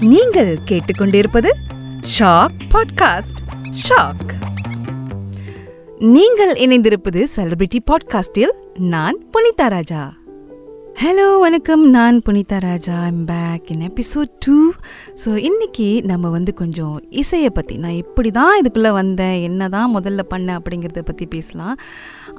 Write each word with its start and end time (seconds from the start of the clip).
நீங்கள் 0.00 0.58
கேட்டுக்கொண்டிருப்பது 0.64 1.50
shock 2.18 2.58
podcast 2.70 3.40
shock 3.88 4.32
நீங்கள் 5.98 6.52
இணைந்திருப்பது 6.52 7.26
செலிபிரிட்டி 7.36 7.78
பாட்காஸ்டில் 7.90 8.52
நான் 8.78 9.24
புனிதா 9.32 9.68
ராஜா. 9.68 10.14
ஹலோ 11.02 11.26
வணக்கம். 11.42 11.82
நான் 11.94 12.16
Punitha 12.26 12.56
Raja. 12.64 12.94
I'm 13.08 13.20
back 13.28 13.68
in 13.72 13.84
episode 13.88 14.30
two 14.44 14.56
so 15.22 15.28
இன்றைக்கி 15.48 15.86
நம்ம 16.10 16.30
வந்து 16.36 16.52
கொஞ்சம் 16.60 16.96
இசையை 17.20 17.50
பற்றி 17.58 17.74
நான் 17.84 17.98
எப்படி 18.00 18.30
தான் 18.38 18.58
இதுக்குள்ளே 18.60 18.90
வந்தேன் 18.98 19.36
என்ன 19.48 19.68
தான் 19.76 19.94
முதல்ல 19.96 20.24
பண்ணேன் 20.32 20.58
அப்படிங்கிறத 20.60 21.02
பற்றி 21.10 21.26
பேசலாம். 21.34 21.74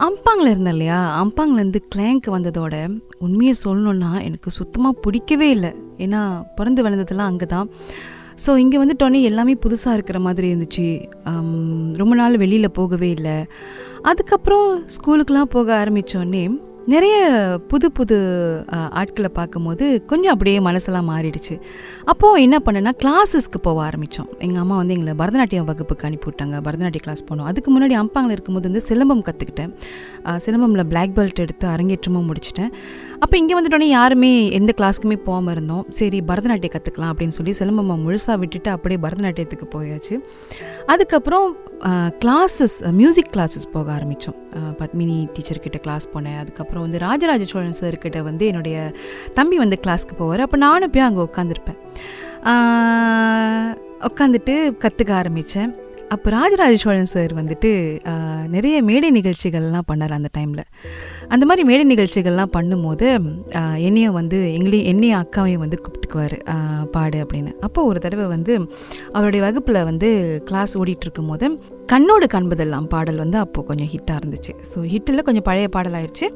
அம்பாங்கில் 0.08 0.52
இருந்தேன் 0.54 0.76
இல்லையா? 0.77 1.00
அம்பாங்லேருந்து 1.22 1.82
கிளாங்க்கு 1.94 2.36
வந்ததோட 2.38 2.76
உண்மையை 3.27 3.55
சொல்லணுன்னா 3.66 4.12
எனக்கு 4.27 4.52
சுத்தமாக 4.60 5.02
பிடிக்கவே 5.05 5.49
இல்லை. 5.57 5.73
ஏன்னா 6.05 6.21
பிறந்து 6.60 6.84
வளர்ந்ததெல்லாம் 6.88 7.32
அங்கே 7.34 7.49
தான் 7.55 7.70
ஸோ 8.46 8.52
இங்கே 8.63 8.77
வந்துட்டோன்னே 8.84 9.21
எல்லாமே 9.30 9.55
புதுசாக 9.66 9.98
இருக்கிற 9.98 10.20
மாதிரி 10.30 10.48
இருந்துச்சு. 10.54 10.90
ரொம்ப 12.02 12.13
நாள் 12.21 12.41
வெளியில் 12.46 12.76
போகவே 12.80 13.12
இல்லை. 13.20 13.38
அதுக்கப்புறம் 14.12 14.68
ஸ்கூலுக்கெலாம் 14.96 15.54
போக 15.55 15.70
ஆரம்பித்தோடனே 15.84 16.44
நிறைய 16.94 17.16
புது 17.72 17.88
புது 17.98 18.18
ஆட்களை 19.00 19.30
பார்க்கும்போது 19.38 19.86
கொஞ்சம் 20.12 20.34
அப்படியே 20.34 20.60
மனசெல்லாம் 20.68 21.08
மாறிடுச்சு. 21.12 21.55
அப்போது 22.12 22.42
என்ன 22.46 22.58
பண்ணேன்னா 22.66 22.94
கிளாஸஸ்க்கு 23.02 23.60
போக 23.68 23.80
ஆரம்பித்தோம் 23.88 24.30
எங்கள் 24.46 24.62
அம்மா 24.64 24.76
வந்து 24.82 24.96
எங்களை 24.96 25.14
பரதநாட்டியம் 25.22 25.68
வகுப்புக்கு 25.70 26.08
அனுப்பி 26.10 26.28
விட்டாங்க. 26.30 26.58
பரதநாட்டிய 26.68 27.02
கிளாஸ் 27.05 27.24
போனோம். 27.30 27.48
அதுக்கு 27.52 27.70
முன்னாடி 27.76 27.98
அம்பாங்கில் 28.04 28.36
இருக்கும்போது 28.36 28.70
வந்து 28.72 28.84
சிலம்பம் 28.90 29.24
கற்றுக்கிட்டேன் 29.30 29.72
சிலம்பமில் 30.46 30.88
பிளாக் 30.94 31.16
பெல்ட் 31.20 31.44
எடுத்து 31.46 31.68
அரங்கேற்றமும் 31.76 32.28
முடிச்சிட்டேன். 32.32 32.72
அப்போ 33.24 33.38
இங்கே 33.41 33.55
வந்துட்டோன்னே 33.60 33.90
யாருமே 34.00 34.32
எந்த 34.60 34.74
கிளாஸ்க்குமே 34.82 35.20
போகாமல் 35.30 35.54
இருந்தோம். 35.55 35.86
சரி 36.00 36.22
பரதநாட்டியம் 36.32 36.76
கற்றுக்கலாம் 36.76 37.14
அப்படின்னு 37.14 37.38
சொல்லி 37.40 37.55
சிலம்பம் 37.62 38.05
முழுசாக 38.05 38.38
விட்டுட்டு 38.43 38.71
அப்படியே 38.76 39.02
பரதநாட்டியத்துக்கு 39.08 39.68
போயாச்சு. 39.77 40.16
அதுக்கப்புறம் 40.86 41.48
கிளாஸஸ் 42.24 42.77
மியூசிக் 42.99 43.30
கிளாஸஸ் 43.35 43.68
போக 43.72 43.88
ஆரம்பித்தோம் 43.98 44.38
பத்மினி 44.80 45.18
டீச்சர்கிட்ட 45.35 45.80
கிளாஸ் 45.86 46.05
போனேன். 46.13 46.40
அதுக்கப்புறம் 46.41 46.84
வந்து 46.86 46.99
ராஜராஜ 47.05 47.44
சோழன் 47.52 47.80
சார்கிட்ட 47.82 48.21
வந்து 48.30 48.46
என்னுடைய 48.52 48.77
தம்பி 49.38 49.58
வந்து 49.63 49.80
கிளாஸ்க்கு 49.86 50.18
போவார். 50.21 50.44
அப்போ 50.46 50.58
நானும் 50.66 50.94
போய் 50.96 51.08
அங்கே 51.10 51.21
உட்காந்துருப்பேன் 51.30 51.80
உட்காந்துட்டு 54.10 54.55
கற்றுக்க 54.84 55.12
ஆரம்பித்தேன் 55.21 55.71
அப்போ 56.13 56.27
ராஜராஜ 56.35 56.76
சோழன் 56.84 57.10
சார் 57.12 57.32
வந்துட்டு 57.40 57.70
நிறைய 58.54 58.76
மேடை 58.88 59.10
நிகழ்ச்சிகள்லாம் 59.18 59.88
பண்ணார் 59.90 60.13
அந்த 60.18 60.29
டைமில் 60.38 60.63
அந்த 61.34 61.43
மாதிரி 61.49 61.63
மேடை 61.70 61.84
நிகழ்ச்சிகள்லாம் 61.91 62.52
பண்ணும்போது 62.55 63.07
என்னையும் 63.88 64.16
வந்து 64.19 64.38
எங்களையும் 64.57 64.88
என்னையும் 64.91 65.19
அக்காவையும் 65.24 65.63
வந்து 65.63 65.78
கூப்பிட்டுக்குவார் 65.84 66.35
பாடு 66.96 67.18
அப்படின்னு. 67.24 67.52
அப்போ 67.68 67.80
ஒரு 67.90 68.00
தடவை 68.06 68.25
வந்து 68.35 68.53
அவருடைய 69.18 69.41
வகுப்பில் 69.46 69.80
வந்து 69.90 70.09
கிளாஸ் 70.47 70.74
ஓடிட்டுருக்கும் 70.81 71.30
போது 71.31 71.50
கண்ணோடு 71.94 72.28
காண்பதெல்லாம் 72.34 72.88
பாடல் 72.94 73.22
வந்து 73.24 73.38
அப்போது 73.44 73.68
கொஞ்சம் 73.69 73.91
ஹிட்டாக 73.94 74.22
இருந்துச்சு. 74.22 74.56
ஸோ 74.72 74.80
ஹிட்டில் 74.94 75.25
கொஞ்சம் 75.28 75.46
பழைய 75.50 75.68
பாடல் 75.75 75.97
ஆயிடுச்சு. 76.00 76.30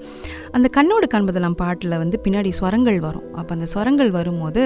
அந்த 0.58 0.70
கண்ணோடு 0.78 1.08
காண்பதெல்லாம் 1.16 1.58
பாட்டில் 1.64 1.98
வந்து 2.04 2.20
பின்னாடி 2.28 2.52
ஸ்வரங்கள் 2.60 3.00
வரும். 3.08 3.26
அப்போ 3.40 3.52
அந்த 3.58 3.68
ஸ்வரங்கள் 3.74 4.12
வரும்போது 4.20 4.66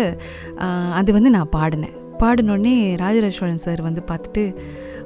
அது 0.99 1.09
வந்து 1.19 1.31
நான் 1.37 1.51
பாடினேன். 1.57 1.95
பாடினோடனே 2.21 2.75
ராஜராஜ 3.01 3.33
சோழன் 3.39 3.63
சார் 3.65 3.81
வந்து 3.87 4.01
பார்த்துட்டு 4.11 4.43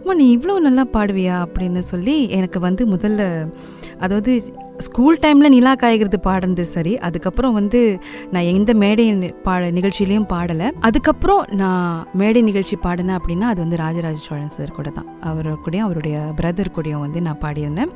அம்மா 0.02 0.14
நீ 0.22 0.26
இவ்வளோ 0.38 0.54
நல்லா 0.66 0.84
பாடுவியா? 0.94 1.36
அப்படின்னு 1.46 1.82
சொல்லி 1.92 2.16
எனக்கு 2.38 2.60
வந்து 2.60 2.84
முதல்ல 2.94 3.22
அதாவது 4.06 4.32
ஸ்கூல் 4.86 5.20
டைமில் 5.24 5.54
நிலா 5.56 5.74
காய்கிறது 5.82 6.18
பாடுறது 6.28 6.64
சரி. 6.76 6.94
அதுக்கப்புறம் 7.08 7.54
வந்து 7.58 7.80
நான் 8.34 8.48
எந்த 8.54 8.72
மேடை 8.84 9.06
பாட 9.48 9.70
நிகழ்ச்சியிலையும் 9.78 10.28
பாடலை. 10.32 10.68
அதுக்கப்புறம் 10.88 11.42
நான் 11.62 12.08
மேடை 12.22 12.42
நிகழ்ச்சி 12.50 12.78
பாடினேன் 12.86 13.18
அப்படின்னா 13.20 13.50
அது 13.52 13.60
வந்து 13.64 13.82
ராஜராஜ 13.84 14.18
சோழன் 14.28 14.54
சார் 14.56 14.78
கூட 14.78 14.90
தான். 14.90 15.10
அவர் 15.32 15.50
கூடயும் 15.66 15.88
அவருடைய 15.88 16.18
பிரதர் 16.40 16.76
கூடயும் 16.78 17.04
வந்து 17.06 17.22
நான் 17.28 17.42
பாடியிருந்தேன். 17.46 17.92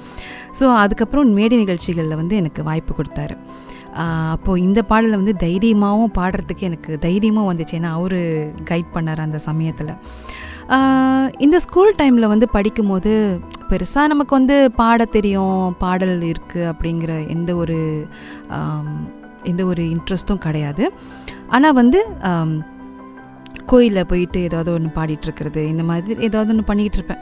ஸோ 0.60 0.68
அதுக்கப்புறம் 0.84 1.34
மேடை 1.40 1.58
நிகழ்ச்சிகளில் 1.64 2.20
வந்து 2.22 2.36
எனக்கு 2.36 2.64
வாய்ப்பு 2.64 2.96
கொடுத்தாரு. 3.00 3.38
அப்போது 4.36 4.62
இந்த 4.62 4.80
பாடலை 4.82 5.16
வந்து 5.16 5.36
தைரியமாகவும் 5.44 6.16
பாடுறதுக்கு 6.18 6.64
எனக்கு 6.70 7.00
தைரியமாக 7.00 7.50
வந்துச்சு. 7.52 7.76
ஏன்னா 7.80 7.92
அவர் 8.00 8.20
கைட் 8.72 8.90
பண்ணார் 8.96 9.26
அந்த 9.28 9.38
சமயத்தில். 9.50 9.92
இந்த 11.46 11.58
ஸ்கூல் 11.66 11.92
டைமில் 11.98 12.32
வந்து 12.34 12.48
படிக்கும்போது 12.50 13.12
பெருசாக 13.70 14.12
நமக்கு 14.14 14.34
வந்து 14.36 14.56
பாட 14.80 15.06
தெரியும் 15.16 15.76
பாடல் 15.84 16.18
இருக்குது 16.32 16.70
அப்படிங்கிற 16.72 17.12
எந்த 17.36 17.52
ஒரு 17.56 17.78
எந்த 19.52 19.62
ஒரு 19.72 19.84
இன்ட்ரெஸ்ட்டும் 19.96 20.44
கிடையாது. 20.46 20.84
ஆனால் 21.56 21.78
வந்து 21.82 22.00
கோயிலில் 23.72 24.10
போயிட்டு 24.12 24.40
ஏதாவது 24.48 24.70
ஒன்று 24.74 24.90
பாடிட்டுருக்கிறது 24.98 25.62
இந்த 25.74 25.84
மாதிரி 25.84 26.16
ஏதாவது 26.28 26.52
ஒன்று 26.54 26.70
பண்ணிகிட்டு 26.72 27.00
இருப்பேன். 27.00 27.22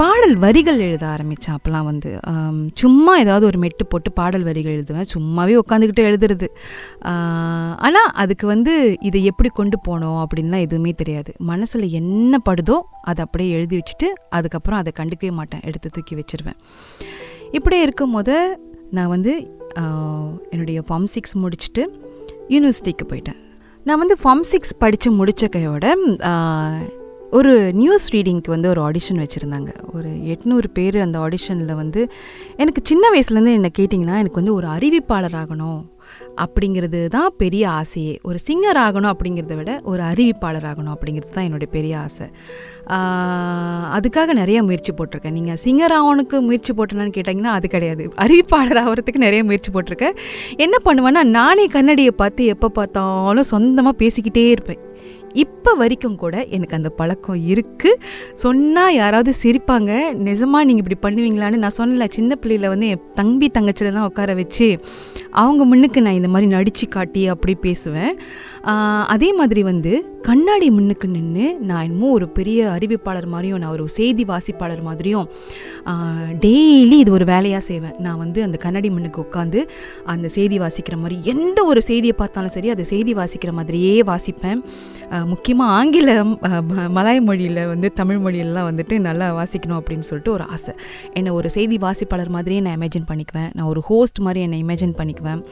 பாடல் 0.00 0.34
வரிகள் 0.44 0.80
எழுத 0.84 1.04
ஆரம்பித்தேன் 1.12 1.54
அப்போலாம் 1.56 1.88
வந்து 1.88 2.10
சும்மா 2.82 3.12
ஏதாவது 3.22 3.44
ஒரு 3.50 3.58
மெட்டு 3.64 3.84
போட்டு 3.90 4.10
பாடல் 4.18 4.46
வரிகள் 4.48 4.74
எழுதுவேன். 4.76 5.08
சும்மாவே 5.12 5.54
உட்காந்துக்கிட்டு 5.62 6.06
எழுதுறது. 6.08 6.46
ஆனால் 7.86 8.10
அதுக்கு 8.22 8.46
வந்து 8.52 8.72
இதை 9.08 9.20
எப்படி 9.30 9.50
கொண்டு 9.60 9.78
போனோம் 9.86 10.18
அப்படின்லாம் 10.22 10.64
எதுவுமே 10.66 10.92
தெரியாது. 11.02 11.32
மனசில் 11.50 11.86
என்ன 12.00 12.40
படுதோ 12.48 12.78
அதை 13.10 13.22
அப்படியே 13.26 13.52
எழுதி 13.58 13.78
வச்சுட்டு 13.80 14.10
அதுக்கப்புறம் 14.38 14.80
அதை 14.82 14.92
கண்டுக்கவே 15.00 15.32
மாட்டேன். 15.40 15.64
எடுத்து 15.70 15.94
தூக்கி 15.96 16.16
வச்சிருவேன். 16.20 16.58
இப்படியே 17.58 17.82
இருக்கும்போது 17.88 18.36
நான் 18.98 19.12
வந்து 19.14 19.34
என்னுடைய 20.52 20.80
ஃபார்ம் 20.88 21.08
சிக்ஸ் 21.14 21.36
முடிச்சுட்டு 21.44 21.84
யூனிவர்சிட்டிக்கு 22.54 23.06
போயிட்டேன். 23.12 23.40
நான் 23.88 24.00
வந்து 24.02 24.16
ஃபார்ம் 24.20 24.46
சிக்ஸ் 24.50 24.76
படித்து 24.82 25.08
முடித்த 25.20 25.46
கையோட 25.54 25.86
ஒரு 27.38 27.52
நியூஸ் 27.78 28.06
ரீடிங்க்கு 28.14 28.50
வந்து 28.54 28.68
ஒரு 28.72 28.80
ஆடிஷன் 28.88 29.20
வச்சுருந்தாங்க. 29.22 29.70
ஒரு 29.96 30.10
எட்நூறு 30.32 30.68
பேர் 30.76 30.96
அந்த 31.04 31.16
ஆடிஷனில் 31.24 31.72
வந்து 31.80 32.00
எனக்கு 32.62 32.80
சின்ன 32.90 33.04
வயசுலேருந்து 33.14 33.56
என்ன 33.58 33.68
கேட்டிங்கன்னா 33.78 34.16
எனக்கு 34.22 34.40
வந்து 34.40 34.54
ஒரு 34.58 34.66
அறிவிப்பாளர் 34.74 35.36
ஆகணும் 35.40 35.80
அப்படிங்கிறது 36.44 37.00
தான் 37.16 37.30
பெரிய 37.42 37.64
ஆசையே. 37.80 38.14
ஒரு 38.28 38.38
சிங்கர் 38.46 38.80
ஆகணும் 38.84 39.12
அப்படிங்கிறத 39.14 39.54
விட 39.60 39.72
ஒரு 39.92 40.02
அறிவிப்பாளர் 40.10 40.68
ஆகணும் 40.70 40.94
அப்படிங்கிறது 40.94 41.34
தான் 41.36 41.46
என்னுடைய 41.48 41.70
பெரிய 41.76 41.94
ஆசை. 42.04 42.26
அதுக்காக 43.96 44.32
நிறைய 44.42 44.58
முயற்சி 44.68 44.94
போட்டிருக்கேன். 44.98 45.36
நீங்கள் 45.40 45.60
சிங்கர் 45.64 45.96
ஆகணுக்கு 45.98 46.38
முயற்சி 46.48 46.72
போட்டேனான்னு 46.78 47.16
கேட்டிங்கன்னா 47.18 47.54
அது 47.58 47.68
கிடையாது. 47.76 48.06
அறிவிப்பாளர் 48.24 48.82
ஆகிறதுக்கு 48.84 49.26
நிறைய 49.26 49.42
முயற்சி 49.50 49.72
போட்டிருக்கேன். 49.76 50.16
என்ன 50.66 50.76
பண்ணுவேன்னா 50.88 51.24
நானே 51.38 51.66
கண்ணடியை 51.76 52.14
பார்த்து 52.22 52.52
எப்போ 52.56 52.70
பார்த்தாலும் 52.80 53.52
சொந்தமாக 53.54 54.00
பேசிக்கிட்டே 54.04 54.48
இருப்பேன். 54.56 54.82
இப்போ 55.34 55.74
வரைக்கும் 55.74 56.16
கூட 56.16 56.34
எனக்கு 56.50 56.76
அந்த 56.76 56.88
பழக்கம் 56.88 57.40
இருக்குது 57.52 58.00
சொன்னால் 58.34 58.94
யாராவது 58.94 59.32
சிரிப்பாங்க 59.42 59.92
நிஜமாக 60.26 60.66
நீங்கள் 60.68 60.84
இப்படி 60.84 60.98
பண்ணுவீங்களான்னு 61.06 61.62
நான் 61.64 61.78
சொன்னல 61.78 62.08
சின்ன 62.08 62.34
பிள்ளையில் 62.34 62.68
வந்து 62.68 62.88
என் 62.88 63.04
தம்பி 63.12 63.50
தங்கச்சிலலாம் 63.58 64.08
உட்கார 64.10 64.34
வச்சு 64.34 64.68
அவங்க 65.30 65.64
முன்னுக்கு 65.64 66.00
நான் 66.00 66.14
இந்த 66.14 66.28
மாதிரி 66.28 66.48
நடித்து 66.50 66.88
காட்டி 66.88 67.22
அப்படி 67.28 67.54
பேசுவேன். 67.54 68.12
அதே 69.06 69.32
மாதிரி 69.32 69.62
வந்து 69.62 69.94
கண்ணாடி 70.24 70.70
முன்னுக்கு 70.70 71.08
நின்று 71.08 71.56
நான் 71.60 71.84
என்னமோ 71.84 72.10
ஒரு 72.10 72.28
பெரிய 72.28 72.66
அறிவிப்பாளர் 72.66 73.26
மாதிரியும் 73.26 73.58
நான் 73.58 73.70
ஒரு 73.70 73.88
செய்தி 73.88 74.24
வாசிப்பாளர் 74.24 74.82
மாதிரியும் 74.82 75.28
டெய்லி 76.40 76.90
இது 76.90 77.12
ஒரு 77.12 77.24
வேலையாக 77.24 77.64
செய்வேன். 77.64 77.94
நான் 77.98 78.18
வந்து 78.18 78.42
அந்த 78.42 78.56
கண்ணாடி 78.56 78.90
முன்னுக்கு 78.90 79.20
உட்காந்து 79.20 79.68
அந்த 80.04 80.28
செய்தி 80.28 80.58
வாசிக்கிற 80.58 80.96
மாதிரி 80.96 81.18
எந்த 81.22 81.64
ஒரு 81.64 81.82
செய்தியை 81.82 82.16
பார்த்தாலும் 82.16 82.50
சரி 82.50 82.70
அதை 82.70 82.84
செய்தி 82.84 83.12
வாசிக்கிற 83.14 83.50
மாதிரியே 83.50 84.02
வாசிப்பேன். 84.02 84.62
முக்கியமாக 85.26 85.70
ஆங்கிலம் 85.70 86.38
ம- 86.42 86.62
மலாய் 86.94 87.20
மொழியில் 87.20 87.66
வந்து 87.66 87.92
தமிழ் 87.92 88.16
மொழியிலலாம் 88.16 88.68
வந்துட்டு 88.70 88.98
நல்லா 88.98 89.36
வாசிக்கணும் 89.36 89.78
அப்படின்னு 89.78 89.98
சொல்லிட்டு 89.98 90.32
ஒரு 90.32 90.44
ஆசை. 90.44 90.74
என்னை 91.12 91.32
ஒரு 91.32 91.50
செய்தி 91.50 91.76
வாசிப்பாளர் 91.76 92.28
மாதிரியே 92.28 92.60
நான் 92.60 92.78
இமேஜின் 92.78 93.10
பண்ணிக்குவேன். 93.10 93.50
நான் 93.52 93.66
ஒரு 93.66 93.80
ஹோஸ்ட் 93.80 94.18
மாதிரி 94.18 94.40
என்னை 94.40 94.64
இமேஜின் 94.64 94.94
பண்ணிக்குவேன். 94.98 95.44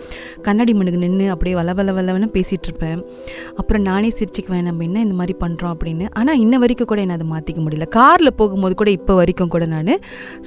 கண்ணாடி 0.42 0.74
முன்னுக்கு 0.74 0.98
நின்று 0.98 1.30
அப்படியே 1.30 1.56
வள 1.56 1.72
வள 1.72 1.92
வளவன்னு 1.92 2.30
பேசிகிட்ருப்பேன் 2.32 3.04
அப்புறம் 3.56 3.82
நானே 3.82 4.08
சிரிச்சுக்குவேன். 4.08 4.60
நம்ம 4.68 4.84
என்ன 4.88 5.00
இந்த 5.06 5.16
மாதிரி 5.20 5.34
பண்ணுறோம் 5.44 5.72
அப்படின்னு. 5.74 6.06
ஆனால் 6.20 6.40
இன்ன 6.44 6.58
வரைக்கும் 6.64 6.90
கூட 6.92 7.00
என்ன 7.04 7.16
அதை 7.18 7.26
மாற்றிக்க 7.34 7.60
முடியல. 7.64 7.88
காரில் 7.98 8.38
போகும்போது 8.40 8.76
கூட 8.82 8.90
இப்போ 8.98 9.14
வரைக்கும் 9.20 9.52
கூட 9.54 9.66
நான் 9.74 9.92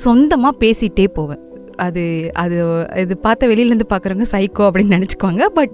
சொந்தமாக 0.05 0.59
பேசிகிட்டே 0.63 1.07
போவேன். 1.17 1.41
அது 1.85 2.03
அது 2.41 2.57
இது 3.03 3.13
பார்த்த 3.25 3.47
வெளியிலேருந்து 3.51 3.87
பார்க்குறவங்க 3.93 4.27
சைக்கோ 4.33 4.65
அப்படின்னு 4.67 4.95
நினச்சிக்குவாங்க. 4.97 5.45
பட் 5.57 5.73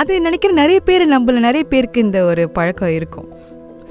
அது 0.00 0.20
நினைக்கிற 0.26 0.52
நிறைய 0.62 0.80
பேர் 0.88 1.04
நம்மள 1.14 1.38
நிறைய 1.46 1.64
பேருக்கு 1.74 2.04
இந்த 2.06 2.20
ஒரு 2.30 2.42
பழக்கம் 2.58 2.96
இருக்கும். 2.98 3.28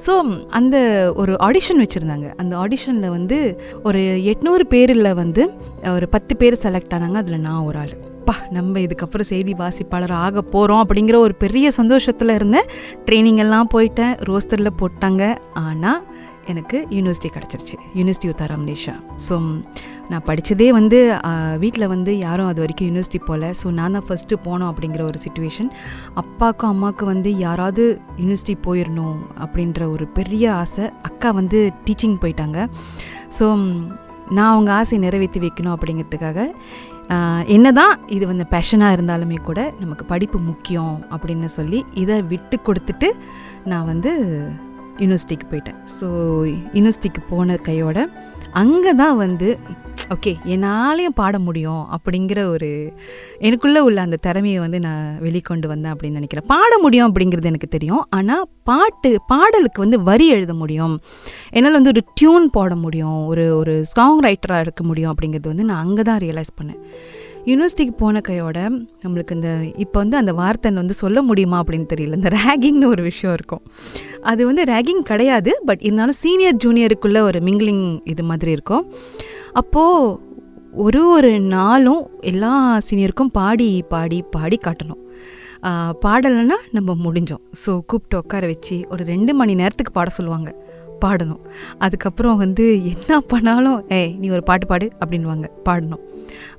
ஸோ 0.04 0.14
அந்த 0.60 0.78
ஒரு 1.22 1.34
ஆடிஷன் 1.48 1.82
வச்சுருந்தாங்க. 1.84 2.28
அந்த 2.42 2.54
ஆடிஷனில் 2.64 3.14
வந்து 3.16 3.38
ஒரு 3.90 4.02
எட்நூறு 4.34 4.66
பேரில் 4.74 5.18
வந்து 5.22 5.44
ஒரு 5.96 6.08
பத்து 6.16 6.36
பேர் 6.44 6.62
செலக்ட் 6.66 6.94
ஆனாங்க. 6.98 7.18
அதில் 7.24 7.46
நான் 7.48 7.66
ஒரு 7.70 7.80
ஆள். 7.84 7.96
அப்பா 8.28 8.46
நம்ம 8.56 8.80
இதுக்கப்புறம் 8.86 9.28
செய்தி 9.30 9.52
வாசிப்பாளர் 9.60 10.14
ஆக 10.24 10.42
போகிறோம் 10.54 10.82
அப்படிங்கிற 10.84 11.18
ஒரு 11.26 11.34
பெரிய 11.44 11.68
சந்தோஷத்தில் 11.78 12.32
இருந்தேன். 12.38 12.66
ட்ரைனிங் 13.06 13.38
எல்லாம் 13.44 13.68
போயிட்டேன். 13.74 14.12
ரோஸ்டரில் 14.30 14.70
போட்டாங்க. 14.82 15.22
ஆனால் 15.62 16.00
எனக்கு 16.52 16.78
யூனிவர்சிட்டி 16.96 17.30
கிடச்சிருச்சு. 17.36 17.78
யூனிவர்சிட்டி 18.00 18.30
ஆஃப் 18.32 18.42
ரமணேஷா 18.54 18.96
ஸோ 19.28 19.36
நான் 20.12 20.26
படித்ததே 20.30 20.68
வந்து 20.80 21.00
வீட்டில் 21.64 21.88
வந்து 21.94 22.14
யாரும் 22.26 22.50
அது 22.50 22.62
வரைக்கும் 22.64 22.90
யூனிவர்சிட்டி 22.90 23.22
போகல 23.30 23.52
ஸோ 23.62 23.70
நான் 23.80 23.96
தான் 23.98 24.06
ஃபஸ்ட்டு 24.10 24.40
போனோம் 24.48 24.72
அப்படிங்கிற 24.72 25.04
ஒரு 25.12 25.22
சுச்சுவேஷன் 25.26 25.70
அப்பாவுக்கும் 26.24 26.72
அம்மாவுக்கும் 26.74 27.12
வந்து 27.14 27.34
யாராவது 27.46 27.86
யூனிவர்சிட்டி 28.22 28.58
போயிடணும் 28.68 29.22
அப்படின்ற 29.46 29.88
ஒரு 29.94 30.08
பெரிய 30.20 30.52
ஆசை. 30.64 30.88
அக்கா 31.12 31.32
வந்து 31.40 31.62
டீச்சிங் 31.88 32.20
போயிட்டாங்க. 32.26 32.68
ஸோ 33.38 33.48
நான் 34.38 34.54
அவங்க 34.54 34.72
ஆசையை 34.82 35.02
நிறைவேற்றி 35.08 35.40
வைக்கணும் 35.44 35.76
அப்படிங்கிறதுக்காக 35.78 36.40
என்ன 37.46 37.72
தான் 37.72 38.00
இது 38.08 38.28
வந்து 38.28 38.46
பேஷனாக 38.52 38.96
இருந்தாலுமே 38.98 39.38
கூட 39.44 39.74
நமக்கு 39.80 40.06
படிப்பு 40.06 40.40
முக்கியம் 40.40 41.08
அப்படின்னு 41.12 41.46
சொல்லி 41.46 41.86
இதை 41.94 42.22
விட்டு 42.24 42.60
கொடுத்துட்டு 42.68 43.10
நான் 43.64 43.86
வந்து 43.86 44.12
யூனிவர்சிட்டிக்கு 44.98 45.48
போயிட்டேன். 45.50 45.80
ஸோ 46.00 46.08
யூனிவர்சிட்டிக்கு 46.74 47.22
போன 47.30 47.56
கையோட 47.56 48.10
அங்கே 48.52 48.94
தான் 48.94 49.16
வந்து 49.16 49.60
ஓகே 50.14 50.32
என்னாலையும் 50.54 51.16
பாட 51.16 51.40
முடியும் 51.40 51.88
அப்படிங்கிற 51.96 52.40
ஒரு 52.54 52.70
எனக்குள்ளே 53.40 53.82
உள்ள 53.88 54.02
அந்த 54.02 54.18
திறமையை 54.26 54.60
வந்து 54.60 54.80
நான் 54.80 55.18
வெளிக்கொண்டு 55.22 55.68
வந்தேன் 55.68 55.94
அப்படின்னு 55.94 56.20
நினைக்கிறேன். 56.20 56.48
பாட 56.48 56.78
முடியும் 56.78 57.08
அப்படிங்கிறது 57.10 57.50
எனக்கு 57.52 57.68
தெரியும். 57.68 58.04
ஆனால் 58.10 58.48
பாட்டு 58.64 59.12
பாடலுக்கு 59.28 59.82
வந்து 59.82 60.02
வரி 60.02 60.28
எழுத 60.28 60.54
முடியும். 60.54 60.96
என்னால் 61.52 61.78
வந்து 61.80 61.90
ஒரு 61.90 62.04
டியூன் 62.14 62.50
போட 62.50 62.76
முடியும். 62.76 63.26
ஒரு 63.26 63.58
ஒரு 63.58 63.86
சாங் 63.86 64.22
ரைட்டராக 64.22 64.60
இருக்க 64.60 64.84
முடியும் 64.84 65.14
அப்படிங்கிறது 65.14 65.54
வந்து 65.54 65.64
நான் 65.64 65.84
அங்கே 65.86 66.02
தான் 66.02 66.18
ரியலைஸ் 66.18 66.58
பண்ணேன். 66.62 66.82
யூனிவர்சிட்டிக்கு 67.50 67.94
போன 67.98 68.22
கையோட 68.22 68.70
நம்மளுக்கு 69.04 69.32
இந்த 69.32 69.50
இப்போ 69.78 70.00
வந்து 70.00 70.18
அந்த 70.18 70.34
வார்த்தை 70.34 70.72
வந்து 70.72 70.94
சொல்ல 70.94 71.22
முடியுமா 71.22 71.64
அப்படின்னு 71.64 71.88
தெரியல. 71.94 72.18
இந்த 72.22 72.30
ரேகிங்னு 72.30 72.86
ஒரு 72.86 73.04
விஷயம் 73.04 73.36
இருக்கும். 73.36 73.64
அது 74.22 74.46
வந்து 74.46 74.64
ரேகிங் 74.64 75.04
கிடையாது 75.12 75.62
பட் 75.66 75.82
இருந்தாலும் 75.82 76.20
சீனியர் 76.24 76.62
ஜூனியருக்குள்ளே 76.66 77.20
ஒரு 77.20 77.40
மிங்கிலிங் 77.40 77.86
இது 78.04 78.24
மாதிரி 78.24 78.52
இருக்கும். 78.52 78.86
அப்போது 79.60 80.16
ஒரு 80.86 81.02
ஒரு 81.16 81.30
நாளும் 81.56 82.02
எல்லா 82.32 82.54
சீனியருக்கும் 82.86 83.32
பாடி 83.38 83.70
பாடி 83.94 84.18
பாடி 84.36 84.58
காட்டணும். 84.66 85.02
பாடலைன்னா 86.04 86.58
நம்ம 86.78 86.96
முடிஞ்சோம். 87.06 87.44
ஸோ 87.62 87.72
கூப்பிட்டு 87.90 88.18
உட்கார 88.22 88.46
வச்சு 88.52 88.76
ஒரு 88.94 89.04
ரெண்டு 89.14 89.32
மணி 89.40 89.54
நேரத்துக்கு 89.62 89.94
பாட 89.98 90.10
சொல்லுவாங்க. 90.18 90.50
பாடணும். 91.04 91.42
அதுக்கப்புறம் 91.86 92.38
வந்து 92.44 92.66
என்ன 92.92 93.18
பண்ணாலும் 93.32 93.80
ஏய் 93.98 94.12
நீ 94.22 94.28
ஒரு 94.36 94.44
பாட்டு 94.50 94.66
பாடு 94.72 94.86
அப்படின்வாங்க 95.02 95.48
பாடணும். 95.68 96.04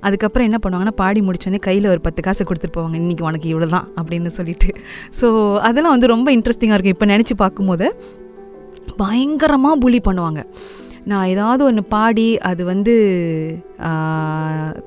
அதுக்கப்புறம் 0.07 0.47
என்ன 0.49 0.59
பண்ணுவாங்கன்னா 0.63 0.95
பாடி 1.03 1.21
முடிச்சோடனே 1.27 1.61
கையில் 1.67 1.87
ஒரு 1.93 2.01
பத்து 2.07 2.21
காசு 2.27 2.47
கொடுத்துட்டு 2.49 2.77
போவாங்க. 2.77 2.97
இன்றைக்கி 3.03 3.25
உனக்கு 3.29 3.49
இவ்வளோ 3.53 3.69
தான் 3.77 3.87
அப்படின்னு 3.99 4.31
சொல்லிட்டு. 4.39 4.69
ஸோ 5.19 5.27
அதெல்லாம் 5.69 5.95
வந்து 5.95 6.13
ரொம்ப 6.15 6.29
இன்ட்ரெஸ்டிங்காக 6.37 6.77
இருக்கும். 6.77 6.97
இப்போ 6.97 7.09
நினச்சி 7.13 7.37
பார்க்கும்போது 7.43 7.87
பயங்கரமாக 9.01 9.81
புலி 9.85 10.01
பண்ணுவாங்க. 10.09 10.41
நான் 11.11 11.29
ஏதாவது 11.33 11.61
ஒன்று 11.67 11.83
பாடி 11.93 12.27
அது 12.49 12.61
வந்து 12.71 12.93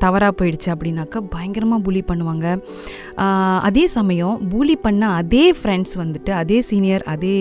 தவறாக 0.03 0.33
போயிடுச்சு 0.39 0.69
அப்படின்னாக்கா 0.75 1.21
பயங்கரமாக 1.35 1.85
புலி 1.87 2.03
பண்ணுவாங்க. 2.11 2.47
அதே 3.69 3.85
சமயம் 3.97 4.37
பூலி 4.53 4.77
பண்ண 4.87 5.09
அதே 5.21 5.45
ஃப்ரெண்ட்ஸ் 5.61 5.95
வந்துட்டு 6.03 6.33
அதே 6.43 6.59
சீனியர் 6.69 7.05
அதே 7.15 7.39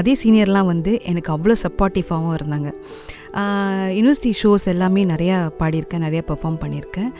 அதே 0.00 0.14
சீனியர்லாம் 0.22 0.70
வந்து 0.72 0.94
எனக்கு 1.12 1.32
அவ்வளோ 1.36 1.56
சப்போர்ட்டிவாகவும் 1.64 2.36
இருந்தாங்க. 2.40 2.70
யூனிவர்சிட்டி 3.98 4.32
ஷோஸ் 4.42 4.66
எல்லாமே 4.74 5.04
நிறையா 5.14 5.38
பாடியிருக்கேன் 5.62 6.04
நிறையா 6.06 6.22
பெர்ஃபார்ம் 6.30 6.60
பண்ணியிருக்கேன். 6.64 7.10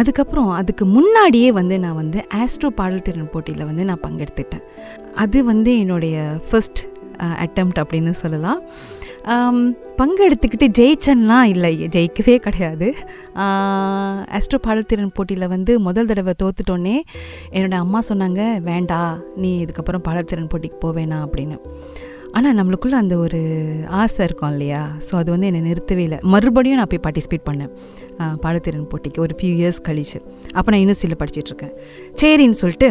அதுக்கப்புறம் 0.00 0.50
அதுக்கு 0.60 0.84
முன்னாடியே 0.96 1.48
வந்து 1.60 1.76
நான் 1.84 2.00
வந்து 2.02 2.18
ஆஸ்ட்ரோ 2.40 2.68
பாடல் 2.80 3.06
திறன் 3.06 3.32
போட்டியில் 3.32 3.68
வந்து 3.70 3.84
நான் 3.88 4.04
பங்கெடுத்துட்டேன். 4.06 4.64
அது 5.22 5.38
வந்து 5.52 5.70
என்னுடைய 5.82 6.16
ஃபஸ்ட் 6.48 6.82
அட்டம்ப்ட் 7.44 7.80
அப்படின்னு 7.82 8.12
சொல்லலாம். 8.20 8.60
பங்கெடுத்துக்கிட்டு 10.00 10.68
ஜெயிச்சன்லாம் 10.78 11.48
இல்லை. 11.54 11.72
ஜெயிக்கவே 11.96 12.36
கிடையாது. 12.46 12.88
அஸ்ட்ரோ 14.38 14.58
பாடல்திறன் 14.66 15.16
போட்டியில் 15.18 15.52
வந்து 15.54 15.74
முதல் 15.88 16.08
தடவை 16.10 16.34
தோத்துட்டோன்னே 16.42 16.96
என்னோடய 17.56 17.82
அம்மா 17.84 18.00
சொன்னாங்க 18.10 18.40
வேண்டா 18.70 19.00
நீ 19.42 19.50
இதுக்கப்புறம் 19.64 20.06
பாடல்திறன் 20.08 20.50
போட்டிக்கு 20.54 20.80
போவேனா 20.86 21.18
அப்படின்னு. 21.26 21.58
ஆனால் 22.38 22.56
நம்மளுக்குள்ளே 22.58 22.98
அந்த 23.02 23.14
ஒரு 23.24 23.40
ஆசை 24.02 24.20
இருக்கும் 24.26 24.52
இல்லையா? 24.54 24.82
ஸோ 25.06 25.12
அது 25.20 25.28
வந்து 25.34 25.48
என்னை 25.48 25.60
நிறுத்தவே 25.66 26.02
இல்லை. 26.08 26.18
மறுபடியும் 26.34 26.78
நான் 26.80 26.90
போய் 26.92 27.04
பார்ட்டிசிபேட் 27.06 27.48
பண்ணேன். 27.48 27.72
பாடத்திறன் 28.44 28.86
போட்டிக்கு 28.92 29.20
ஒரு 29.26 29.34
ஃபியூ 29.38 29.52
இயர்ஸ் 29.60 29.80
கழிச்சு. 29.88 30.18
அப்போ 30.56 30.68
நான் 30.72 30.82
யூனிவர்சிட்டியில் 30.82 31.20
படிச்சுட்ருக்கேன் 31.22 31.74
சரின்னு 32.22 32.60
சொல்லிட்டு 32.62 32.88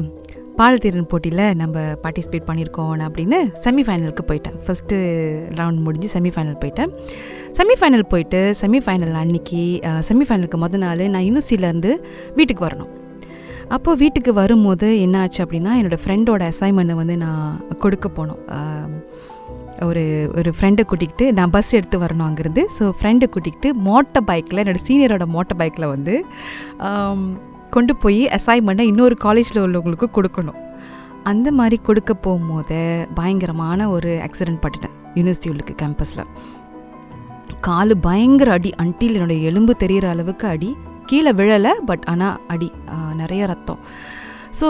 பாடத்திறன் 0.59 1.09
போட்டியில் 1.11 1.43
நம்ம 1.61 1.83
பார்ட்டிசிபேட் 2.03 2.47
பண்ணியிருக்கோம் 2.49 3.03
அப்படின்னு 3.07 3.37
செமிஃபைனலுக்கு 3.65 4.23
போயிட்டேன். 4.31 4.57
ஃபஸ்ட்டு 4.65 4.97
ரவுண்ட் 5.59 5.81
முடிஞ்சு 5.85 6.09
செமிஃபைனல் 6.15 6.57
போயிட்டேன். 6.63 6.91
செமிஃபைனல் 7.59 8.05
போயிட்டு 8.13 8.41
செமிஃபைனல் 8.61 9.15
அன்னைக்கு 9.21 9.61
செமிஃபைனலுக்கு 10.09 10.59
மொதல் 10.63 10.83
நாள் 10.85 11.03
நான் 11.15 11.25
யூனிவர்சிட்டியிலேருந்து 11.27 11.93
வீட்டுக்கு 12.39 12.65
வரணும். 12.67 12.91
அப்போது 13.75 13.99
வீட்டுக்கு 14.03 14.31
வரும்போது 14.41 14.87
என்ன 15.05 15.17
ஆச்சு 15.23 15.41
அப்படின்னா 15.43 15.73
என்னோடய 15.79 16.03
ஃப்ரெண்டோட 16.05 16.49
அசைன்மெண்ட்டை 16.53 16.95
வந்து 17.01 17.15
நான் 17.25 17.61
கொடுக்க 17.83 18.07
போனோம். 18.17 18.41
ஒரு 19.87 20.03
ஒரு 20.39 20.49
ஃப்ரெண்டை 20.57 20.83
கூட்டிகிட்டு 20.89 21.25
நான் 21.37 21.53
பஸ் 21.53 21.71
எடுத்து 21.77 21.97
வரணும் 22.03 22.27
அங்கேருந்து. 22.27 22.63
ஸோ 22.77 22.83
ஃப்ரெண்டை 22.97 23.27
கூட்டிகிட்டு 23.35 23.69
மோட்டர் 23.87 24.25
பைக்கில் 24.31 24.61
என்னோடய 24.63 24.85
சீனியரோட 24.89 25.25
மோட்டர் 25.35 25.59
பைக்கில் 25.61 25.91
வந்து 25.95 26.15
கொண்டு 27.75 27.93
போய் 28.03 28.21
அசைன்மெண்ட்டை 28.37 28.85
இன்னொரு 28.91 29.15
காலேஜில் 29.25 29.63
உள்ளவங்களுக்கு 29.65 30.07
கொடுக்கணும். 30.17 30.59
அந்த 31.31 31.47
மாதிரி 31.59 31.77
கொடுக்க 31.87 32.11
போகும்போது 32.25 32.79
பயங்கரமான 33.17 33.89
ஒரு 33.95 34.11
ஆக்சிடெண்ட் 34.27 34.61
பட்டுட்டேன் 34.63 34.95
யூனிவர்சிட்டி 35.17 35.51
உள்ளுக்கு 35.53 35.73
கேம்பஸில் 35.81 36.25
காலு 37.67 37.95
பயங்கர 38.07 38.51
அடி 38.57 38.71
அன்டில் 38.83 39.15
என்னுடைய 39.17 39.49
எலும்பு 39.49 39.73
தெரிகிற 39.83 40.05
அளவுக்கு 40.13 40.45
அடி 40.53 40.69
கீழே 41.09 41.31
விழலை 41.39 41.73
பட் 41.89 42.05
ஆனால் 42.11 42.37
அடி 42.53 42.69
நிறைய 43.21 43.41
ரத்தம். 43.51 43.79
ஸோ 44.59 44.67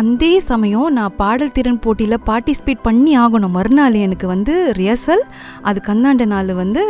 அந்த 0.00 0.24
சமயம் 0.50 0.90
நான் 0.98 1.16
பாடல் 1.22 1.54
திறன் 1.56 1.80
போட்டியில் 1.84 2.24
பார்ட்டிசிபேட் 2.28 2.86
பண்ணி 2.86 3.12
ஆகணும். 3.22 3.56
மறுநாள் 3.56 3.96
எனக்கு 4.06 4.26
வந்து 4.34 4.54
ரிஹர்சல் 4.78 5.24
அதுக்கு 5.70 5.90
அந்தாண்ட 5.94 6.26
நாள் 6.34 6.52
வந்து 6.62 6.82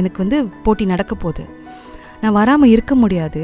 எனக்கு 0.00 0.18
வந்து 0.24 0.38
போட்டி 0.64 0.86
நடக்க 0.92 1.14
போகுது. 1.24 1.44
நான் 2.22 2.38
வராமல் 2.40 2.72
இருக்க 2.74 2.94
முடியாது. 3.02 3.42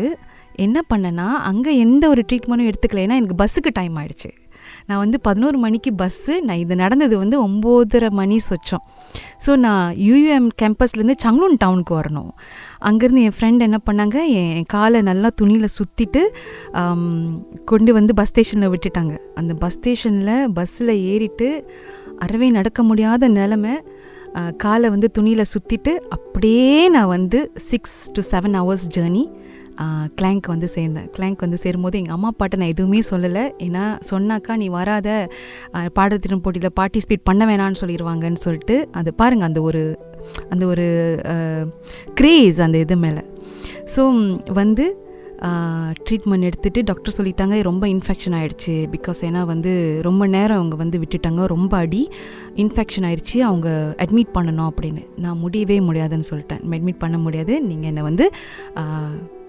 என்ன 0.67 0.79
பண்ணேன்னா 0.91 1.29
அங்கே 1.51 1.73
எந்த 1.85 2.05
ஒரு 2.13 2.23
ட்ரீட்மெண்ட்டும் 2.29 2.69
எடுத்துக்கல. 2.71 3.05
ஏன்னா 3.07 3.19
எனக்கு 3.21 3.39
பஸ்ஸுக்கு 3.43 3.71
டைம் 3.79 3.97
ஆயிடுச்சு. 4.01 4.31
நான் 4.89 5.01
வந்து 5.03 5.19
பதினோரு 5.27 5.59
மணிக்கு 5.65 5.91
பஸ்ஸு 6.01 6.35
நான் 6.47 6.61
இது 6.63 6.75
நடந்தது 6.83 7.15
வந்து 7.23 7.37
ஒம்போதரை 7.45 8.09
மணி 8.19 8.37
சொச்சம். 8.49 8.83
ஸோ 9.45 9.51
நான் 9.65 9.85
யூயூஎம் 10.07 10.49
கேம்பஸ்லேருந்து 10.61 11.17
சங்லூன் 11.25 11.57
டவுனுக்கு 11.63 11.95
வரணும். 12.01 12.31
அங்கேருந்து 12.89 13.23
என் 13.29 13.37
ஃப்ரெண்ட் 13.37 13.67
என்ன 13.69 13.79
பண்ணாங்க 13.89 14.19
என் 14.41 14.69
காலை 14.75 15.01
நல்லா 15.11 15.31
துணியில் 15.41 15.75
சுற்றிட்டு 15.79 16.23
கொண்டு 17.73 17.93
வந்து 17.99 18.15
பஸ் 18.21 18.33
ஸ்டேஷனில் 18.33 18.73
விட்டுட்டாங்க. 18.75 19.15
அந்த 19.43 19.55
பஸ் 19.65 19.79
ஸ்டேஷனில் 19.79 20.37
பஸ்ஸில் 20.59 20.95
ஏறிட்டு 21.13 21.49
அறவே 22.27 22.51
நடக்க 22.59 22.83
முடியாத 22.91 23.29
நிலமை 23.41 23.75
காலை 24.63 24.89
வந்து 24.95 25.09
துணியில் 25.17 25.51
சுற்றிட்டு 25.53 25.93
அப்படியே 26.17 26.73
நான் 26.95 27.13
வந்து 27.17 27.39
six 27.71 27.99
to 28.17 28.23
seven 28.33 28.57
hours 28.61 28.89
journey 28.97 29.23
Klang 30.19 30.47
வந்து 30.53 30.69
சேர்ந்தேன். 30.75 31.09
கிளாங்க் 31.17 31.45
வந்து 31.47 31.59
சேரும்போது 31.65 31.99
எங்கள் 32.01 32.17
அம்மா 32.17 32.29
அப்பாட்ட 32.33 32.61
நான் 32.61 32.73
எதுவுமே 32.75 33.01
சொல்லலை. 33.11 33.45
ஏன்னா 33.67 33.85
சொன்னாக்கா 34.11 34.55
நீ 34.63 34.69
வராத 34.79 35.09
பாடத்திறன் 35.99 36.45
போட்டியில் 36.47 36.77
பார்ட்டிசிபேட் 36.81 37.29
பண்ண 37.31 37.45
வேணான்னு 37.51 37.81
சொல்லிடுவாங்கன்னு 37.83 38.45
சொல்லிட்டு 38.47 38.77
அது 39.01 39.13
பாருங்கள் 39.23 39.49
அந்த 39.51 39.63
ஒரு 39.71 39.83
அந்த 40.53 40.65
ஒரு 40.73 40.87
க்ரேஸ் 42.21 42.59
அந்த 42.67 42.79
இது 42.87 42.97
மேலே. 43.05 43.23
ஸோ 43.97 44.03
வந்து 44.63 44.87
ட்ரீட்மெண்ட் 46.07 46.47
எடுத்துகிட்டு 46.47 46.81
டாக்டர் 46.89 47.17
சொல்லிட்டாங்க 47.17 47.57
ரொம்ப 47.69 47.85
இன்ஃபெக்ஷன் 47.93 48.35
ஆகிடுச்சு 48.39 48.75
பிகாஸ் 48.95 49.21
ஏன்னா 49.29 49.43
வந்து 49.51 49.73
ரொம்ப 50.07 50.23
நேரம் 50.35 50.59
அவங்க 50.61 50.77
வந்து 50.83 51.01
விட்டுட்டாங்க. 51.03 51.43
ரொம்ப 51.55 51.73
அடி 51.85 52.03
இன்ஃபெக்ஷன் 52.65 53.07
ஆயிடுச்சு 53.09 53.39
அவங்க 53.49 53.69
அட்மிட் 54.05 54.35
பண்ணணும் 54.39 54.69
அப்படின்னு. 54.71 55.03
நான் 55.25 55.43
முடியவே 55.45 55.77
முடியாதுன்னு 55.89 56.31
சொல்லிட்டேன். 56.31 56.63
அட்மிட் 56.79 57.03
பண்ண 57.05 57.19
முடியாது. 57.27 57.55
நீங்கள் 57.71 57.91
என்னை 57.93 58.05
வந்து 58.11 58.27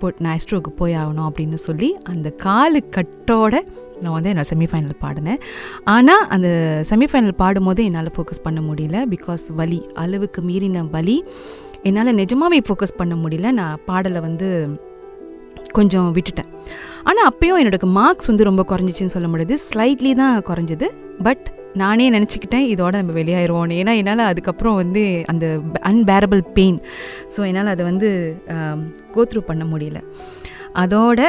போ 0.01 0.07
நான் 0.25 0.37
ஆஸ்ட்ரோவுக்கு 0.37 0.71
போய் 0.81 0.95
ஆகணும் 1.01 1.27
அப்படின்னு 1.29 1.59
சொல்லி 1.67 1.89
அந்த 2.11 2.27
காலு 2.43 2.79
கட்டோட 2.95 3.53
நான் 4.03 4.15
வந்து 4.15 4.29
என்னோடய 4.31 4.49
செமிஃபைனல் 4.51 4.99
பாடினேன். 5.03 5.39
ஆனால் 5.93 6.25
அந்த 6.35 6.49
செமிஃபைனல் 6.89 7.39
பாடும்போது 7.41 7.83
என்னால் 7.89 8.11
ஃபோக்கஸ் 8.17 8.43
பண்ண 8.43 8.59
முடியல. 8.67 8.99
பிகாஸ் 9.15 9.45
வலி 9.61 9.79
அளவுக்கு 10.03 10.41
மீறின 10.41 10.83
வலி. 10.95 11.17
என்னால் 11.83 12.17
நிஜமாவே 12.21 12.61
ஃபோக்கஸ் 12.67 12.97
பண்ண 12.97 13.15
முடியல. 13.23 13.51
நான் 13.61 13.81
பாடலை 13.85 14.21
வந்து 14.27 14.49
கொஞ்சம் 15.77 16.09
விட்டுட்டேன். 16.15 16.49
ஆனால் 17.03 17.27
அப்பயும் 17.31 17.59
என்னோட 17.61 17.87
மார்க்ஸ் 17.99 18.27
வந்து 18.27 18.49
ரொம்ப 18.49 18.65
குறைஞ்சிச்சின்னு 18.71 19.15
சொல்ல 19.15 19.27
முடியாது. 19.27 19.57
ஸ்லைட்லி 19.69 20.11
தான் 20.21 20.37
குறைஞ்சது. 20.49 20.89
பட் 21.27 21.47
நானே 21.81 22.05
நினச்சிக்கிட்டேன் 22.17 22.67
இதோட 22.73 22.93
நம்ம 23.01 23.15
வெளியாயிருவோம். 23.21 23.73
ஏன்னா 23.81 23.95
என்னால் 24.01 24.29
அதுக்கப்புறம் 24.31 24.77
வந்து 24.83 25.03
அந்த 25.33 25.45
அன்பேரபிள் 25.91 26.43
பெயின் 26.59 26.79
ஸோ 27.35 27.41
என்னால் 27.49 27.73
அதை 27.73 27.85
வந்து 27.91 28.11
கோத்ரூ 29.17 29.43
பண்ண 29.49 29.65
முடியல. 29.73 30.01
அதோட 30.83 31.19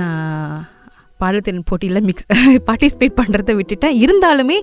நான் 0.00 0.68
பாடத்திறன் 1.22 1.66
போட்டியில் 1.68 2.04
மிக்ஸ் 2.08 2.26
பார்ட்டிசிபேட் 2.68 3.16
பண்ணுறதை 3.20 3.54
விட்டுட்டேன். 3.56 3.96
இருந்தாலுமே 4.04 4.56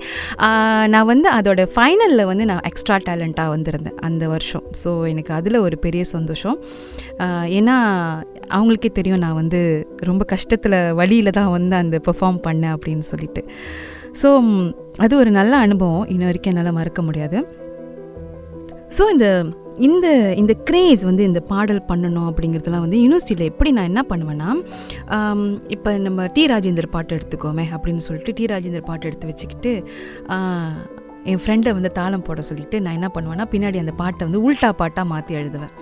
நான் 0.94 1.10
வந்து 1.12 1.28
அதோட 1.40 1.62
ஃபைனலில் 1.74 2.30
வந்து 2.30 2.46
நான் 2.52 2.64
எக்ஸ்ட்ரா 2.70 2.96
டேலண்ட்டாக 3.08 3.54
வந்திருந்தேன் 3.56 4.00
அந்த 4.08 4.24
வருஷம். 4.34 4.64
ஸோ 4.84 4.92
எனக்கு 5.12 5.32
அதில் 5.40 5.58
ஒரு 5.66 5.78
பெரிய 5.86 6.04
சந்தோஷம். 6.14 6.58
ஏன்னா 7.58 7.76
அவங்களுக்கே 8.56 8.92
தெரியும் 9.00 9.24
நான் 9.26 9.40
வந்து 9.42 9.62
ரொம்ப 10.10 10.26
கஷ்டத்தில் 10.34 10.78
வழியில் 11.02 11.38
தான் 11.40 11.54
வந்து 11.58 11.76
அந்த 11.84 12.00
பெர்ஃபார்ம் 12.08 12.42
பண்ணேன் 12.48 12.76
அப்படின்னு 12.78 13.06
சொல்லிட்டு. 13.12 13.44
ஸோ 14.22 14.30
அது 15.06 15.14
ஒரு 15.22 15.32
நல்ல 15.40 15.54
அனுபவம். 15.66 16.06
இன்ன 16.14 16.26
வரைக்கும் 16.30 16.52
என்னால் 16.54 16.78
மறக்க 16.80 17.02
முடியாது. 17.08 17.40
ஸோ 18.98 19.06
இந்த 19.14 19.28
இந்த 19.88 20.08
இந்த 20.42 20.54
கிரேஸ் 20.68 21.02
வந்து 21.08 21.24
இந்த 21.30 21.40
பாடல் 21.50 21.82
பண்ணணும் 21.90 22.28
அப்படிங்கிறதுலாம் 22.30 22.84
வந்து 22.86 23.00
யூனிவர்சிட்டியில் 23.02 23.50
எப்படி 23.52 23.72
நான் 23.78 23.90
என்ன 23.92 24.02
பண்ணுவேன்னா 24.12 24.50
இப்போ 25.76 25.90
நம்ம 26.06 26.26
டி 26.36 26.44
ராஜேந்தர் 26.52 26.94
பாட்டு 26.96 27.18
எடுத்துக்கோமே 27.18 27.66
அப்படின்னு 27.78 28.06
சொல்லிட்டு 28.08 28.34
டி 28.40 28.46
ராஜேந்தர் 28.54 28.88
பாட்டு 28.90 29.08
எடுத்து 29.10 29.30
வச்சுக்கிட்டு 29.32 29.74
என் 31.32 31.42
ஃப்ரெண்டை 31.44 31.72
வந்து 31.78 31.90
தாளம் 32.00 32.26
போட 32.28 32.42
சொல்லிட்டு 32.50 32.78
நான் 32.84 32.98
என்ன 32.98 33.08
பண்ணுவேன்னா 33.16 33.46
பின்னாடி 33.54 33.78
அந்த 33.84 33.94
பாட்டை 34.02 34.24
வந்து 34.28 34.42
உல்டா 34.48 34.70
பாட்டாக 34.82 35.06
மாற்றி 35.12 35.34
எழுதுவேன். 35.40 35.74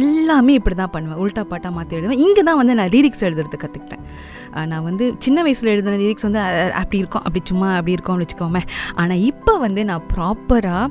எல்லாமே 0.00 0.52
இப்படி 0.58 0.76
தான் 0.80 0.92
பண்ணுவேன். 0.96 1.20
உல்டா 1.24 1.42
பாட்டாக 1.52 1.72
மாற்றி 1.76 1.96
எழுதுவேன். 1.98 2.20
இங்கே 2.26 2.42
தான் 2.48 2.58
வந்து 2.60 2.74
நான் 2.80 2.92
லிரிக்ஸ் 2.94 3.24
எழுதுறது 3.28 3.58
கற்றுக்கிட்டேன் 3.62 4.04
நான் 4.70 4.86
வந்து 4.88 5.04
சின்ன 5.24 5.38
வயசில் 5.46 5.72
எழுதின 5.72 5.98
லிரிக்ஸ் 6.02 6.26
வந்து 6.28 6.40
அப்படி 6.80 6.98
இருக்கும் 7.02 7.24
அப்படி 7.26 7.42
சும்மா 7.50 7.68
அப்படி 7.78 7.94
இருக்கும்னு 7.96 8.24
வச்சுக்கோமே. 8.24 8.62
ஆனால் 9.02 9.22
இப்போ 9.30 9.52
வந்து 9.66 9.82
நான் 9.90 10.06
ப்ராப்பராக 10.14 10.88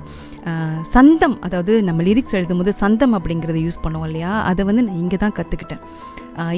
சந்தம் 0.95 1.35
அதாவது 1.45 1.73
நம்ம 1.87 2.03
லிரிக்ஸ் 2.07 2.35
எழுதும்போது 2.37 2.71
சந்தம் 2.83 3.15
அப்படிங்கிறத 3.17 3.59
யூஸ் 3.65 3.83
பண்ணுவோம் 3.85 4.07
இல்லையா? 4.09 4.31
அதை 4.51 4.61
வந்து 4.69 4.83
நான் 4.87 4.99
இங்கே 5.03 5.17
தான் 5.23 5.35
கற்றுக்கிட்டேன் 5.39 5.83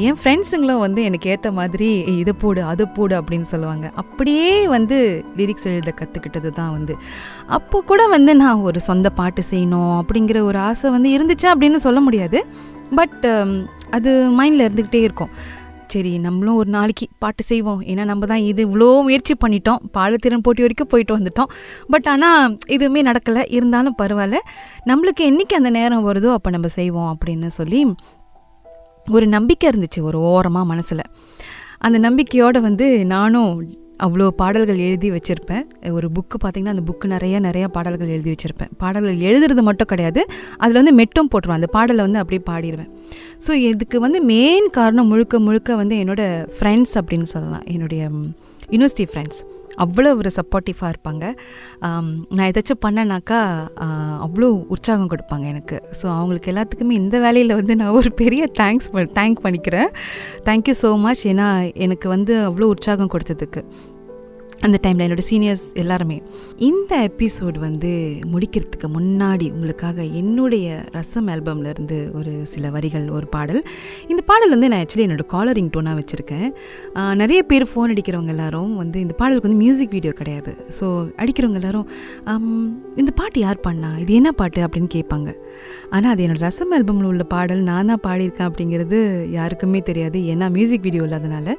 என் 0.08 0.18
ஃப்ரெண்ட்ஸுங்களும் 0.20 0.82
வந்து 0.86 1.02
எனக்கு 1.10 1.30
ஏற்ற 1.34 1.50
மாதிரி 1.60 1.88
இதை 2.22 2.34
போடு 2.44 2.62
அதை 2.72 2.86
போடு 2.98 3.14
அப்படின்னு 3.20 3.48
சொல்லுவாங்க. 3.52 3.86
அப்படியே 4.02 4.52
வந்து 4.76 4.98
லிரிக்ஸ் 5.40 5.68
எழுத 5.72 5.94
கற்றுக்கிட்டது 6.02 6.50
தான் 6.60 6.74
வந்து. 6.78 6.96
அப்போ 7.58 7.80
கூட 7.92 8.02
வந்து 8.16 8.34
நான் 8.44 8.66
ஒரு 8.70 8.82
சொந்த 8.90 9.10
பாட்டு 9.20 9.44
செய்யணும் 9.52 9.96
அப்படிங்கிற 10.02 10.42
ஒரு 10.50 10.60
ஆசை 10.68 10.92
வந்து 10.98 11.10
இருந்துச்சு 11.18 11.48
அப்படின்னு 11.54 11.80
சொல்ல 11.88 12.02
முடியாது. 12.08 12.42
பட் 13.00 13.26
அது 13.98 14.12
மைண்டில் 14.38 14.66
இருந்துக்கிட்டே 14.68 15.02
இருக்கும். 15.08 15.34
சரி 15.94 16.12
நம்மளும் 16.26 16.58
ஒரு 16.62 16.70
நாளைக்கு 16.76 17.06
பாட்டு 17.24 17.44
செய்வோம். 17.50 17.82
ஏன்னா 17.92 18.04
நம்ம 18.12 18.30
தான் 18.32 18.44
இது 18.52 18.62
இவ்வளோ 18.68 18.88
முயற்சி 19.08 19.34
பண்ணிட்டோம். 19.44 19.82
பாடத்திறன் 19.98 20.44
போட்டி 20.46 20.66
வரைக்கும் 20.66 20.92
போயிட்டு 20.94 21.14
வந்துட்டோம். 21.18 21.52
பட் 21.94 22.08
ஆனால் 22.14 22.56
எதுவுமே 22.76 23.04
நடக்கலை. 23.10 23.44
இருந்தாலும் 23.58 23.98
பரவாயில்ல. 24.02 24.40
நம்மளுக்கு 24.92 25.24
என்றைக்கு 25.32 25.60
அந்த 25.62 25.72
நேரம் 25.80 26.08
வருதோ 26.10 26.32
அப்போ 26.38 26.52
நம்ம 26.58 26.72
செய்வோம் 26.80 27.12
அப்படின்னு 27.14 27.52
சொல்லி 27.60 27.82
ஒரு 29.18 29.28
நம்பிக்கை 29.36 29.68
இருந்துச்சு 29.72 30.00
ஒரு 30.10 30.18
ஓரமாக 30.32 30.66
மனசில். 30.72 31.06
அந்த 31.86 31.98
நம்பிக்கையோடு 32.08 32.60
வந்து 32.66 32.88
நானும் 33.14 33.52
அவ்வளோ 34.06 34.28
பாடல்கள் 34.40 34.80
எழுதி 34.86 35.08
வச்சுருப்பேன். 35.16 35.66
ஒரு 35.98 36.08
புக்கு 36.16 36.38
பார்த்திங்கன்னா 36.44 36.74
அந்த 36.76 36.84
புக்கு 36.90 37.08
நிறையா 37.16 37.40
நிறையா 37.48 37.68
பாடல்கள் 37.76 38.14
எழுதி 38.16 38.30
வச்சுருப்பேன். 38.34 38.72
பாடல்கள் 38.84 39.20
எழுதுறது 39.30 39.64
மட்டும் 39.68 39.90
கிடையாது. 39.92 40.22
அதில் 40.62 40.80
வந்து 40.82 40.94
மெட்டும் 41.00 41.30
போட்டுருவேன். 41.32 41.60
அந்த 41.60 41.70
பாடலை 41.76 42.02
வந்து 42.08 42.22
அப்படியே 42.22 42.42
பாடிடுவேன் 42.50 42.92
ஸோ 43.46 43.52
இதுக்கு 43.70 43.98
வந்து 44.06 44.20
மெயின் 44.34 44.68
காரணம் 44.78 45.10
முழுக்க 45.12 45.36
முழுக்க 45.48 45.76
வந்து 45.82 45.96
என்னோடய 46.04 46.46
ஃப்ரெண்ட்ஸ் 46.58 46.94
அப்படின்னு 47.00 47.28
சொல்லலாம். 47.34 47.66
என்னுடைய 47.76 48.02
யூனிவர்சிட்டி 48.74 49.08
ஃப்ரெண்ட்ஸ் 49.12 49.42
அவ்வளோ 49.84 50.10
ஒரு 50.22 50.30
சப்போர்ட்டிவாக 50.38 50.92
இருப்பாங்க. 50.94 51.26
நான் 52.36 52.48
ஏதாச்சும் 52.50 52.82
பண்ணேனாக்கா 52.86 53.40
அவ்வளோ 54.26 54.48
உற்சாகம் 54.76 55.12
கொடுப்பாங்க 55.14 55.46
எனக்கு. 55.54 55.78
ஸோ 56.00 56.06
அவங்களுக்கு 56.18 56.52
எல்லாத்துக்குமே 56.54 56.96
இந்த 57.02 57.20
வேலையில் 57.26 57.58
வந்து 57.60 57.76
நான் 57.82 57.96
ஒரு 58.00 58.12
பெரிய 58.22 58.44
தேங்க்ஸ் 58.62 58.90
தேங்க் 59.20 59.40
பண்ணிக்கிறேன். 59.46 59.90
தேங்க்யூ 60.50 60.76
ஸோ 60.84 60.92
மச் 61.06 61.24
ஏன்னா 61.34 61.48
எனக்கு 61.88 62.10
வந்து 62.16 62.36
அவ்வளோ 62.50 62.70
உற்சாகம் 62.76 63.14
கொடுத்ததுக்கு. 63.16 63.64
அந்த 64.66 64.78
டைமில் 64.82 65.04
என்னோடய 65.06 65.26
சீனியர்ஸ் 65.30 65.64
எல்லாருமே. 65.82 66.16
இந்த 66.68 66.92
எபிசோடு 67.08 67.58
வந்து 67.66 67.92
முடிக்கிறதுக்கு 68.34 68.88
முன்னாடி 68.96 69.46
உங்களுக்காக 69.56 70.04
என்னுடைய 70.20 70.68
ரசம் 70.98 71.30
ஆல்பம்ல 71.34 71.72
இருந்து 71.74 71.98
ஒரு 72.20 72.34
சில 72.52 72.70
வரிகள் 72.76 73.06
ஒரு 73.18 73.28
பாடல். 73.36 73.62
இந்த 74.12 74.22
பாடல் 74.30 74.54
வந்து 74.56 74.70
நான் 74.72 74.82
ஆக்சுவலி 74.84 75.06
என்னோட 75.08 75.26
காலரிங் 75.34 75.72
டோனாக 75.76 76.00
வச்சுருக்கேன். 76.00 76.48
நிறைய 77.22 77.40
பேர் 77.52 77.66
ஃபோன் 77.72 77.94
அடிக்கிறவங்க 77.94 78.34
எல்லாரும் 78.36 78.76
வந்து 78.82 79.00
இந்த 79.06 79.16
பாடலுக்கு 79.22 79.50
வந்து 79.50 79.62
மியூசிக் 79.64 79.96
வீடியோ 79.98 80.14
கிடையாது. 80.22 80.54
ஸோ 80.80 80.86
அடிக்கிறவங்க 81.24 81.60
எல்லாரும் 81.62 81.88
இந்த 83.04 83.14
பாட்டு 83.22 83.40
யார் 83.46 83.66
பண்ணா 83.70 83.92
இது 84.04 84.14
என்ன 84.22 84.34
பாட்டு? 84.44 84.62
அப்படின்னு 84.68 84.92
கேட்பாங்க. 84.98 85.30
ஆனால் 85.96 86.12
அது 86.14 86.22
என்னோடய 86.28 86.46
ரசம் 86.48 86.74
ஆல்பமில் 86.76 87.10
உள்ள 87.14 87.24
பாடல் 87.36 87.66
நான் 87.72 87.92
தான் 87.94 88.04
பாடியிருக்கேன் 88.08 88.50
அப்படிங்கிறது 88.52 89.00
யாருக்குமே 89.40 89.82
தெரியாது. 89.90 90.20
ஏன்னா 90.34 90.46
மியூசிக் 90.60 90.86
வீடியோ 90.90 91.04
இல்லாதனால. 91.10 91.58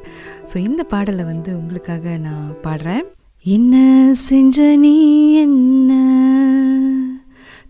ஸோ 0.52 0.56
இந்த 0.68 0.82
பாடலை 0.94 1.26
வந்து 1.32 1.50
உங்களுக்காக 1.61 2.16
நான் 2.28 2.49
பாடுறேன். 2.64 2.90
என்ன 3.45 3.75
செஞ்ச 4.13 4.77
நீ 4.77 5.33
என்ன? 5.35 5.93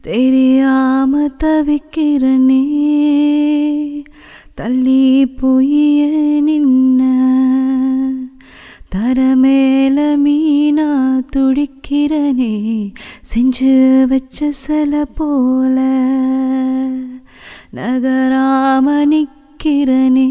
தெரியாம 0.01 1.29
தவிக்கிறனே 1.45 2.65
தள்ளி 4.55 5.27
போய் 5.27 5.77
நின்ன? 6.41 7.03
தர 8.89 9.37
மேல 9.37 10.17
மீனா 10.17 11.21
துடிக்கிறனே 11.37 12.55
செஞ்சு 13.35 14.07
வச்ச 14.09 14.51
சில 14.51 15.05
போல? 15.05 15.79
நகராம 17.75 19.05
நிக்கிறனே 19.05 20.22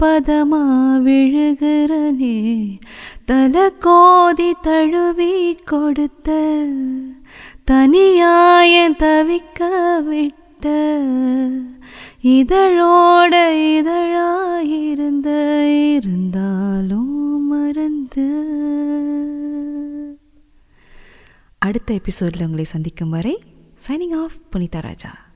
பதமா 0.00 0.62
விழுகிறனே 1.04 2.38
தல 3.24 3.70
கோதி 3.70 4.52
தழுவி 4.62 5.54
கொடுத்த 5.54 6.28
தனியாயன் 7.70 8.96
தவிக்க 8.98 9.60
விட்ட 10.08 10.64
இதழோட 12.22 13.34
இதழாயிருந்த 13.76 15.28
இருந்தாலும் 15.94 17.46
மறந்து. 17.46 18.28
அடுத்த 21.58 21.94
எபிசோடில் 21.94 22.44
உங்களை 22.44 22.64
சந்திக்கும் 22.64 23.10
வரை 23.10 23.42
சைனிங் 23.88 24.22
ஆஃப் 24.22 24.38
புனிதா 24.52 24.80
ராஜா. 24.82 25.28